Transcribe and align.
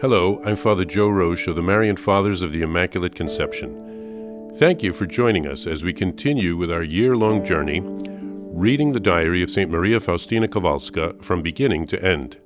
Hello, 0.00 0.40
I'm 0.46 0.56
Father 0.56 0.86
Joe 0.86 1.10
Roesch 1.10 1.46
of 1.46 1.56
the 1.56 1.62
Marian 1.62 1.98
Fathers 1.98 2.40
of 2.40 2.52
the 2.52 2.62
Immaculate 2.62 3.14
Conception. 3.14 4.50
Thank 4.56 4.82
you 4.82 4.94
for 4.94 5.04
joining 5.04 5.46
us 5.46 5.66
as 5.66 5.84
we 5.84 5.92
continue 5.92 6.56
with 6.56 6.70
our 6.70 6.82
year 6.82 7.18
long 7.18 7.44
journey 7.44 7.82
reading 7.84 8.92
the 8.92 8.98
diary 8.98 9.42
of 9.42 9.50
St. 9.50 9.70
Maria 9.70 10.00
Faustina 10.00 10.48
Kowalska 10.48 11.22
from 11.22 11.42
beginning 11.42 11.86
to 11.88 12.02
end. 12.02 12.38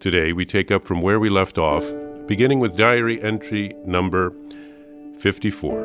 Today 0.00 0.32
we 0.32 0.46
take 0.46 0.70
up 0.70 0.86
from 0.86 1.02
where 1.02 1.20
we 1.20 1.28
left 1.28 1.58
off, 1.58 1.84
beginning 2.26 2.60
with 2.60 2.78
diary 2.78 3.20
entry 3.20 3.74
number 3.84 4.32
54. 5.18 5.84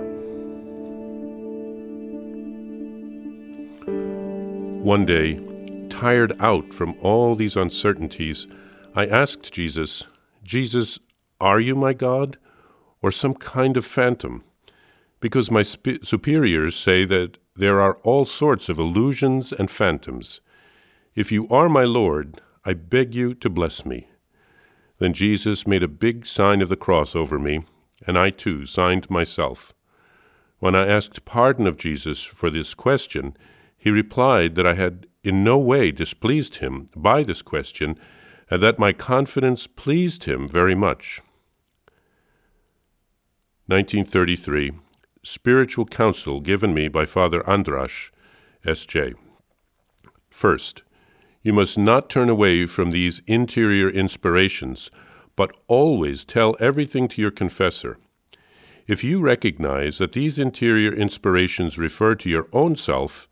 One 4.82 5.06
day, 5.06 5.42
tired 5.90 6.32
out 6.40 6.74
from 6.74 6.96
all 7.02 7.36
these 7.36 7.58
uncertainties, 7.58 8.48
I 8.96 9.08
asked 9.08 9.52
Jesus, 9.52 10.06
Jesus, 10.44 11.00
are 11.40 11.60
you 11.60 11.76
my 11.76 11.94
God, 11.94 12.38
or 13.02 13.12
some 13.12 13.34
kind 13.34 13.78
of 13.78 13.86
phantom? 13.86 14.44
Because 15.20 15.50
my 15.50 15.64
sp- 15.64 16.04
superiors 16.04 16.76
say 16.76 17.06
that 17.06 17.38
there 17.56 17.80
are 17.80 17.96
all 18.04 18.26
sorts 18.26 18.70
of 18.70 18.80
illusions 18.80 19.52
and 19.52 19.70
phantoms. 19.70 20.42
If 21.16 21.32
you 21.32 21.48
are 21.50 21.70
my 21.70 21.84
Lord, 21.84 22.42
I 22.66 22.74
beg 22.74 23.14
you 23.14 23.34
to 23.36 23.50
bless 23.50 23.86
me. 23.86 24.08
Then 25.00 25.14
Jesus 25.14 25.68
made 25.68 25.84
a 25.84 25.88
big 25.88 26.26
sign 26.26 26.62
of 26.62 26.70
the 26.70 26.76
cross 26.76 27.16
over 27.16 27.38
me, 27.38 27.66
and 28.08 28.18
I 28.18 28.30
too 28.30 28.66
signed 28.66 29.10
myself. 29.10 29.74
When 30.60 30.76
I 30.76 30.88
asked 30.88 31.26
pardon 31.26 31.68
of 31.68 31.78
Jesus 31.78 32.24
for 32.24 32.50
this 32.50 32.74
question, 32.74 33.36
he 33.78 33.90
replied 33.90 34.56
that 34.56 34.66
I 34.66 34.76
had 34.76 35.08
in 35.24 35.44
no 35.44 35.58
way 35.58 35.92
displeased 35.92 36.58
him 36.58 36.90
by 36.96 37.24
this 37.24 37.42
question, 37.42 37.98
and 38.54 38.62
that 38.62 38.78
my 38.78 38.94
confidence 38.94 39.66
pleased 39.66 40.26
him 40.26 40.48
very 40.48 40.76
much. 40.76 41.24
1933 43.66 44.74
Spiritual 45.24 45.88
Counsel 45.88 46.40
given 46.40 46.72
me 46.72 46.88
by 46.88 47.04
Father 47.04 47.42
Andrasz, 47.48 48.12
S.J. 48.64 49.16
First, 50.30 50.84
you 51.42 51.52
must 51.52 51.80
not 51.80 52.12
turn 52.12 52.30
away 52.30 52.68
from 52.68 52.92
these 52.92 53.24
interior 53.26 53.90
inspirations, 53.90 54.92
but 55.36 55.50
always 55.68 56.24
tell 56.24 56.56
everything 56.60 57.08
to 57.08 57.24
your 57.24 57.32
confessor. 57.32 57.98
If 58.86 59.04
you 59.04 59.20
recognize 59.20 59.98
that 59.98 60.12
these 60.12 60.38
interior 60.38 60.94
inspirations 60.94 61.80
refer 61.80 62.14
to 62.14 62.30
your 62.30 62.50
own 62.54 62.76
self, 62.76 63.28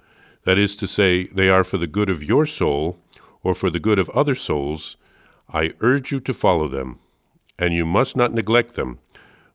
that 0.46 0.58
is 0.58 0.76
to 0.78 0.88
say, 0.88 1.26
they 1.28 1.48
are 1.48 1.64
for 1.64 1.78
the 1.78 1.86
good 1.86 2.10
of 2.10 2.24
your 2.24 2.48
soul 2.48 2.98
or 3.44 3.54
for 3.54 3.70
the 3.70 3.80
good 3.80 4.00
of 4.00 4.10
other 4.10 4.34
souls, 4.34 4.98
I 5.54 5.74
urge 5.82 6.12
you 6.12 6.20
to 6.22 6.34
follow 6.34 6.68
them, 6.68 7.00
and 7.60 7.74
you 7.74 7.86
must 7.86 8.16
not 8.16 8.34
neglect 8.34 8.76
them, 8.76 9.00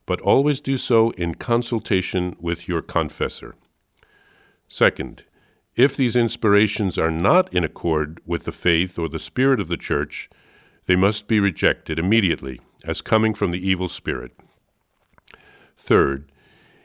but 0.04 0.20
always 0.20 0.60
do 0.60 0.76
so 0.76 1.10
in 1.10 1.34
consultation 1.34 2.36
with 2.38 2.68
your 2.68 2.82
confessor. 2.82 3.54
Second, 4.68 5.24
if 5.74 5.96
these 5.96 6.16
inspirations 6.16 6.96
are 6.96 7.10
not 7.10 7.52
in 7.52 7.64
accord 7.64 8.20
with 8.26 8.44
the 8.44 8.52
faith 8.52 8.98
or 8.98 9.08
the 9.08 9.18
spirit 9.18 9.60
of 9.60 9.68
the 9.68 9.76
Church, 9.76 10.30
they 10.86 10.96
must 10.96 11.26
be 11.26 11.40
rejected 11.40 11.98
immediately 11.98 12.60
as 12.84 13.02
coming 13.02 13.34
from 13.34 13.50
the 13.50 13.68
evil 13.68 13.88
spirit. 13.88 14.32
Third, 15.76 16.30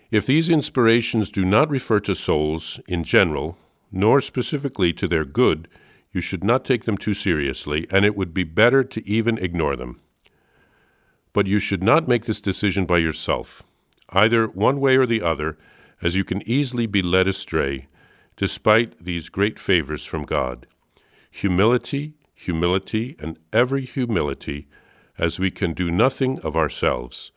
if 0.10 0.26
these 0.26 0.50
inspirations 0.50 1.32
do 1.32 1.46
not 1.46 1.70
refer 1.70 2.00
to 2.02 2.16
souls 2.16 2.80
in 2.88 3.04
general, 3.04 3.58
nor 3.92 4.20
specifically 4.20 4.92
to 4.94 5.08
their 5.08 5.26
good, 5.26 5.68
you 6.12 6.22
should 6.22 6.44
not 6.44 6.66
take 6.66 6.86
them 6.86 6.98
too 6.98 7.14
seriously, 7.14 7.88
and 7.90 8.06
it 8.06 8.16
would 8.16 8.34
be 8.34 8.44
better 8.44 8.84
to 8.84 9.08
even 9.08 9.38
ignore 9.38 9.76
them. 9.76 10.00
But 11.34 11.48
you 11.48 11.60
should 11.60 11.82
not 11.82 12.08
make 12.08 12.26
this 12.26 12.42
decision 12.42 12.86
by 12.86 12.98
yourself, 12.98 13.64
either 14.10 14.48
one 14.48 14.80
way 14.80 14.98
or 14.98 15.06
the 15.06 15.22
other, 15.22 15.58
as 16.02 16.16
you 16.16 16.24
can 16.24 16.48
easily 16.48 16.86
be 16.86 17.02
led 17.02 17.28
astray, 17.28 17.88
despite 18.36 19.04
these 19.04 19.30
great 19.30 19.60
favors 19.60 20.06
from 20.06 20.24
God. 20.24 20.68
Humility, 21.30 22.16
humility, 22.34 23.16
and 23.20 23.38
every 23.54 23.86
humility, 23.86 24.68
as 25.18 25.40
we 25.40 25.52
can 25.52 25.74
do 25.74 25.92
nothing 25.92 26.40
of 26.40 26.58
ourselves. 26.58 27.32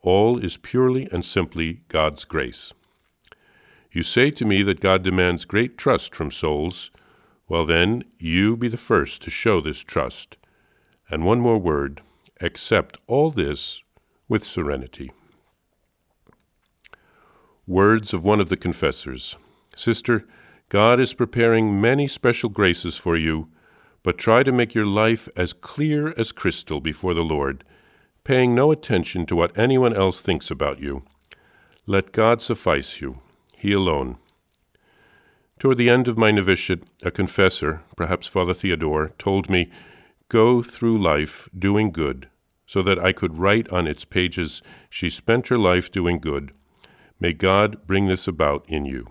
All 0.00 0.38
is 0.42 0.56
purely 0.56 1.08
and 1.10 1.24
simply 1.24 1.82
God's 1.88 2.24
grace. 2.24 2.72
You 3.90 4.02
say 4.02 4.30
to 4.30 4.44
me 4.44 4.62
that 4.62 4.80
God 4.80 5.02
demands 5.02 5.44
great 5.44 5.76
trust 5.76 6.14
from 6.14 6.30
souls. 6.30 6.90
Well, 7.48 7.66
then, 7.66 8.04
you 8.18 8.56
be 8.56 8.68
the 8.68 8.76
first 8.76 9.22
to 9.22 9.30
show 9.30 9.60
this 9.60 9.82
trust. 9.82 10.36
And 11.10 11.24
one 11.24 11.40
more 11.40 11.58
word 11.58 12.00
accept 12.40 12.96
all 13.06 13.30
this 13.30 13.82
with 14.28 14.44
serenity. 14.44 15.12
Words 17.66 18.12
of 18.12 18.24
one 18.24 18.40
of 18.40 18.48
the 18.48 18.56
confessors 18.56 19.36
Sister, 19.74 20.26
God 20.68 21.00
is 21.00 21.14
preparing 21.14 21.80
many 21.80 22.08
special 22.08 22.48
graces 22.48 22.96
for 22.96 23.16
you, 23.16 23.48
but 24.02 24.18
try 24.18 24.42
to 24.42 24.52
make 24.52 24.74
your 24.74 24.86
life 24.86 25.28
as 25.36 25.52
clear 25.52 26.14
as 26.16 26.32
crystal 26.32 26.80
before 26.80 27.14
the 27.14 27.22
Lord, 27.22 27.64
paying 28.22 28.54
no 28.54 28.70
attention 28.72 29.26
to 29.26 29.36
what 29.36 29.56
anyone 29.58 29.94
else 29.94 30.20
thinks 30.20 30.50
about 30.50 30.80
you. 30.80 31.04
Let 31.86 32.12
God 32.12 32.40
suffice 32.40 33.00
you 33.00 33.20
he 33.64 33.72
alone. 33.72 34.18
Toward 35.58 35.78
the 35.78 35.88
end 35.88 36.08
of 36.08 36.18
my 36.18 36.30
novitiate, 36.30 36.84
a 37.02 37.10
confessor, 37.10 37.82
perhaps 37.96 38.26
Father 38.26 38.54
Theodore, 38.54 39.12
told 39.18 39.48
me, 39.48 39.70
Go 40.28 40.62
through 40.62 41.00
life 41.00 41.48
doing 41.56 41.90
good, 41.90 42.28
so 42.66 42.82
that 42.82 42.98
I 42.98 43.12
could 43.12 43.38
write 43.38 43.68
on 43.70 43.86
its 43.86 44.04
pages, 44.04 44.62
She 44.90 45.08
spent 45.08 45.48
her 45.48 45.58
life 45.58 45.92
doing 45.92 46.18
good. 46.18 46.52
May 47.20 47.32
God 47.32 47.86
bring 47.86 48.08
this 48.08 48.26
about 48.26 48.64
in 48.68 48.84
you. 48.84 49.06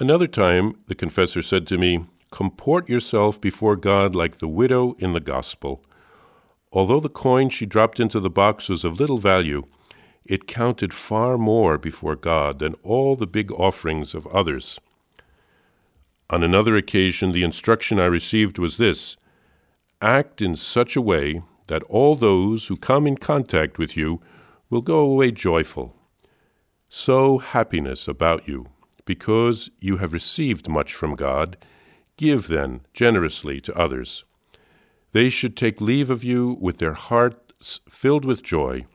Another 0.00 0.26
time, 0.26 0.80
the 0.88 0.94
confessor 0.94 1.42
said 1.42 1.66
to 1.68 1.78
me, 1.78 2.06
Comport 2.32 2.88
yourself 2.88 3.40
before 3.40 3.76
God 3.76 4.16
like 4.16 4.38
the 4.38 4.48
widow 4.48 4.96
in 4.98 5.12
the 5.12 5.20
Gospel. 5.20 5.84
Although 6.72 7.00
the 7.00 7.08
coin 7.08 7.50
she 7.50 7.66
dropped 7.66 8.00
into 8.00 8.18
the 8.18 8.30
box 8.30 8.68
was 8.68 8.84
of 8.84 8.98
little 8.98 9.18
value, 9.18 9.64
it 10.24 10.46
counted 10.46 10.94
far 10.94 11.36
more 11.36 11.78
before 11.78 12.16
God 12.16 12.58
than 12.58 12.74
all 12.82 13.16
the 13.16 13.26
big 13.26 13.50
offerings 13.52 14.14
of 14.14 14.26
others. 14.28 14.80
On 16.30 16.42
another 16.42 16.76
occasion, 16.76 17.32
the 17.32 17.42
instruction 17.42 17.98
I 17.98 18.06
received 18.06 18.58
was 18.58 18.76
this 18.76 19.16
Act 20.00 20.42
in 20.42 20.56
such 20.56 20.96
a 20.96 21.00
way 21.02 21.42
that 21.68 21.82
all 21.84 22.16
those 22.16 22.66
who 22.66 22.76
come 22.76 23.06
in 23.06 23.16
contact 23.16 23.78
with 23.78 23.96
you 23.96 24.20
will 24.68 24.80
go 24.80 24.98
away 24.98 25.30
joyful. 25.30 25.94
Sow 26.88 27.38
happiness 27.38 28.08
about 28.08 28.48
you, 28.48 28.66
because 29.04 29.70
you 29.80 29.98
have 29.98 30.12
received 30.12 30.68
much 30.68 30.94
from 30.94 31.14
God. 31.14 31.56
Give 32.16 32.48
then 32.48 32.80
generously 32.92 33.60
to 33.62 33.78
others. 33.78 34.24
They 35.12 35.30
should 35.30 35.56
take 35.56 35.80
leave 35.80 36.10
of 36.10 36.24
you 36.24 36.56
with 36.60 36.78
their 36.78 36.94
hearts 36.94 37.80
filled 37.88 38.24
with 38.24 38.42
joy 38.42 38.86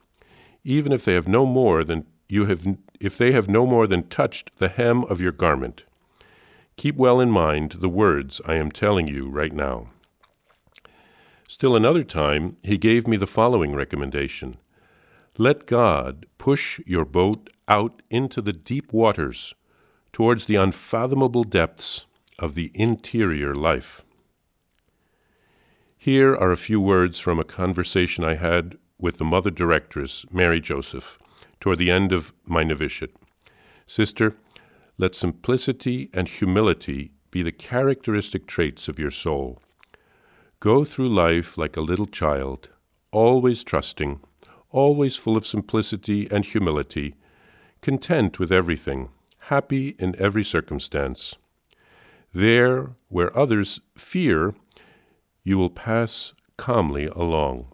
even 0.67 0.91
if 0.91 1.05
they 1.05 1.13
have 1.13 1.29
no 1.29 1.45
more 1.45 1.81
than 1.85 2.05
you 2.27 2.45
have 2.45 2.67
if 2.99 3.17
they 3.17 3.31
have 3.31 3.47
no 3.47 3.65
more 3.65 3.87
than 3.87 4.03
touched 4.09 4.51
the 4.57 4.67
hem 4.67 5.05
of 5.05 5.21
your 5.21 5.31
garment. 5.31 5.85
Keep 6.75 6.97
well 6.97 7.21
in 7.21 7.31
mind 7.31 7.77
the 7.79 7.87
words 7.87 8.41
I 8.45 8.55
am 8.55 8.69
telling 8.69 9.07
you 9.07 9.29
right 9.29 9.53
now. 9.53 9.91
Still 11.47 11.73
another 11.73 12.03
time, 12.03 12.57
he 12.63 12.77
gave 12.77 13.07
me 13.07 13.15
the 13.15 13.25
following 13.25 13.73
recommendation 13.75 14.57
Let 15.37 15.67
God 15.67 16.25
push 16.37 16.81
your 16.85 17.05
boat 17.05 17.49
out 17.69 18.01
into 18.09 18.41
the 18.41 18.53
deep 18.53 18.91
waters, 18.91 19.55
towards 20.11 20.45
the 20.45 20.55
unfathomable 20.57 21.45
depths 21.45 22.05
of 22.39 22.55
the 22.55 22.71
interior 22.73 23.55
life. 23.55 24.03
Here 25.97 26.35
are 26.35 26.51
a 26.51 26.57
few 26.57 26.81
words 26.81 27.19
from 27.19 27.39
a 27.39 27.45
conversation 27.45 28.25
I 28.25 28.35
had 28.35 28.77
with 28.99 29.17
the 29.17 29.25
mother 29.25 29.51
directress, 29.51 30.25
Mary 30.31 30.59
Joseph, 30.59 31.19
toward 31.59 31.77
the 31.77 31.91
end 31.91 32.11
of 32.11 32.33
my 32.45 32.63
novitiate. 32.63 33.15
Sister, 33.85 34.35
let 34.97 35.15
simplicity 35.15 36.09
and 36.13 36.27
humility 36.27 37.11
be 37.29 37.43
the 37.43 37.51
characteristic 37.51 38.47
traits 38.47 38.87
of 38.87 38.99
your 38.99 39.11
soul. 39.11 39.61
Go 40.59 40.83
through 40.83 41.13
life 41.13 41.57
like 41.57 41.77
a 41.77 41.81
little 41.81 42.07
child, 42.07 42.69
always 43.11 43.63
trusting, 43.63 44.19
always 44.71 45.15
full 45.15 45.37
of 45.37 45.45
simplicity 45.45 46.27
and 46.31 46.45
humility, 46.45 47.15
content 47.81 48.39
with 48.39 48.51
everything, 48.51 49.09
happy 49.39 49.95
in 49.99 50.15
every 50.19 50.43
circumstance. 50.43 51.35
There, 52.33 52.95
where 53.09 53.37
others 53.37 53.79
fear, 53.95 54.55
you 55.43 55.57
will 55.57 55.69
pass 55.69 56.33
calmly 56.57 57.05
along 57.05 57.67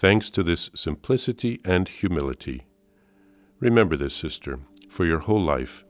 thanks 0.00 0.30
to 0.30 0.42
this 0.42 0.70
simplicity 0.74 1.60
and 1.62 1.86
humility. 1.86 2.64
Remember 3.58 3.98
this, 3.98 4.14
sister, 4.14 4.58
for 4.88 5.04
your 5.04 5.18
whole 5.18 5.42
life. 5.42 5.84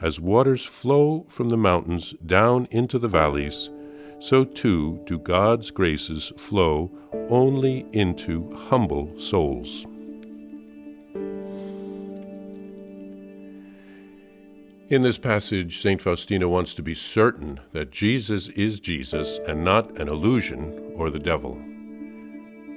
As 0.00 0.20
waters 0.20 0.64
flow 0.64 1.26
from 1.28 1.48
the 1.48 1.56
mountains 1.56 2.14
down 2.24 2.68
into 2.70 2.96
the 2.96 3.08
valleys, 3.08 3.68
so 4.20 4.44
too 4.44 5.02
do 5.04 5.18
God's 5.18 5.72
graces 5.72 6.32
flow 6.36 6.92
only 7.28 7.84
into 7.92 8.54
humble 8.54 9.18
souls. 9.18 9.84
In 14.88 15.02
this 15.02 15.18
passage, 15.18 15.78
St. 15.78 16.00
Faustina 16.00 16.48
wants 16.48 16.72
to 16.76 16.82
be 16.82 16.94
certain 16.94 17.58
that 17.72 17.90
Jesus 17.90 18.48
is 18.50 18.78
Jesus 18.78 19.40
and 19.48 19.64
not 19.64 19.98
an 19.98 20.06
illusion 20.06 20.92
or 20.94 21.10
the 21.10 21.18
devil. 21.18 21.60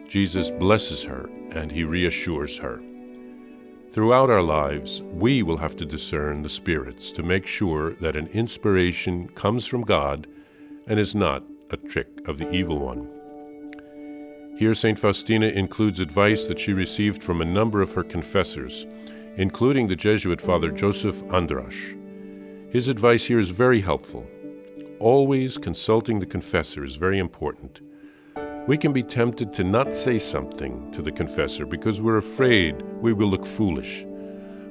Jesus 0.10 0.50
blesses 0.50 1.04
her 1.04 1.30
and 1.52 1.72
he 1.72 1.84
reassures 1.84 2.58
her. 2.58 2.82
Throughout 3.92 4.32
our 4.32 4.42
lives, 4.42 5.04
we 5.04 5.44
will 5.44 5.58
have 5.58 5.76
to 5.78 5.86
discern 5.86 6.42
the 6.42 6.50
spirits 6.50 7.12
to 7.12 7.22
make 7.22 7.46
sure 7.46 7.94
that 7.96 8.16
an 8.16 8.26
inspiration 8.28 9.28
comes 9.30 9.68
from 9.68 9.84
God 9.84 10.26
and 10.88 11.00
is 11.00 11.14
not 11.14 11.44
a 11.70 11.78
trick 11.78 12.28
of 12.28 12.40
the 12.40 12.50
evil 12.50 12.80
one. 12.80 13.08
Here, 14.58 14.74
St. 14.74 14.98
Faustina 14.98 15.46
includes 15.46 16.00
advice 16.00 16.48
that 16.48 16.60
she 16.60 16.74
received 16.74 17.22
from 17.22 17.40
a 17.40 17.46
number 17.46 17.80
of 17.80 17.94
her 17.94 18.04
confessors, 18.04 18.88
including 19.38 19.88
the 19.88 19.96
Jesuit 19.96 20.42
Father 20.42 20.72
Joseph 20.72 21.24
Andrasz. 21.26 21.96
His 22.72 22.88
advice 22.88 23.26
here 23.26 23.40
is 23.40 23.52
very 23.52 23.82
helpful. 23.82 24.26
Always 25.00 25.60
consulting 25.60 26.20
the 26.20 26.26
confessor 26.26 26.84
is 26.84 26.96
very 26.96 27.20
important. 27.20 27.82
We 28.68 28.78
can 28.78 28.94
be 28.94 29.04
tempted 29.04 29.54
to 29.54 29.64
not 29.64 29.94
say 29.94 30.18
something 30.18 30.92
to 30.92 31.02
the 31.02 31.12
confessor 31.12 31.66
because 31.66 32.02
we're 32.02 32.18
afraid 32.18 32.82
we 33.02 33.14
will 33.14 33.30
look 33.30 33.46
foolish. 33.46 34.06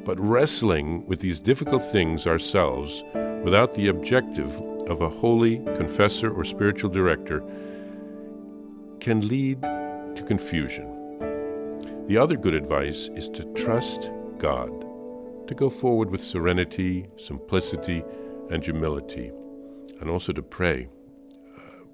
But 0.05 0.21
wrestling 0.21 1.05
with 1.07 1.21
these 1.21 1.41
difficult 1.41 1.85
things 1.91 2.27
ourselves 2.27 3.03
without 3.43 3.75
the 3.75 3.89
objective 3.89 4.61
of 4.89 5.01
a 5.01 5.09
holy 5.09 5.59
confessor 5.77 6.33
or 6.33 6.45
spiritual 6.45 6.91
director 6.91 7.43
can 9.01 9.27
lead 9.27 9.63
to 9.63 10.25
confusion. 10.27 12.07
The 12.07 12.17
other 12.17 12.37
good 12.37 12.55
advice 12.55 13.11
is 13.15 13.29
to 13.31 13.45
trust 13.55 14.11
God 14.39 14.87
to 15.49 15.55
go 15.55 15.69
forward 15.71 16.11
with 16.11 16.23
serenity, 16.23 17.09
simplicity, 17.17 18.05
and 18.51 18.63
humility, 18.63 19.33
and 20.01 20.09
also 20.09 20.33
to 20.33 20.43
pray. 20.43 20.89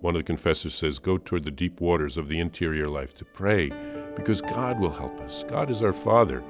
One 0.05 0.17
of 0.17 0.21
the 0.21 0.27
confessors 0.27 0.75
says, 0.75 0.99
Go 0.99 1.17
toward 1.17 1.45
the 1.45 1.51
deep 1.51 1.81
waters 1.81 2.19
of 2.19 2.29
the 2.29 2.39
interior 2.39 2.87
life 2.87 3.17
to 3.17 3.25
pray, 3.25 3.71
because 4.17 4.43
God 4.43 4.79
will 4.79 4.93
help 4.93 5.19
us. 5.23 5.47
God 5.49 5.71
is 5.71 5.83
our 5.83 5.95
Father, 5.95 6.43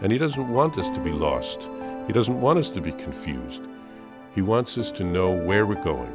and 0.00 0.10
He 0.10 0.16
doesn't 0.16 0.48
want 0.48 0.78
us 0.78 0.88
to 0.88 0.98
be 0.98 1.10
lost. 1.10 1.68
He 2.06 2.14
doesn't 2.14 2.40
want 2.40 2.58
us 2.58 2.70
to 2.70 2.80
be 2.80 2.92
confused. 2.92 3.60
He 4.34 4.40
wants 4.40 4.78
us 4.78 4.90
to 4.92 5.04
know 5.04 5.30
where 5.30 5.66
we're 5.66 5.84
going. 5.84 6.10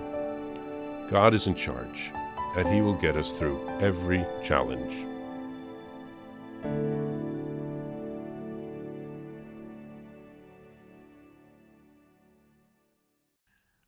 God 1.08 1.36
is 1.36 1.46
in 1.46 1.54
charge, 1.54 2.10
and 2.58 2.68
He 2.74 2.82
will 2.82 3.00
get 3.00 3.16
us 3.16 3.32
through 3.32 3.60
every 3.80 4.26
challenge. 4.44 5.06